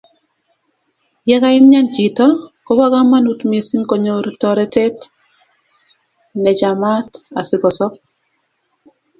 Ye 1.29 1.37
kaimian 1.43 1.87
chito, 1.95 2.27
koba 2.65 2.85
kamanut 2.93 3.39
mising 3.49 3.85
konyor 3.89 4.25
toretet 4.41 4.97
nechamaat 6.43 7.09
asikosob 7.39 7.93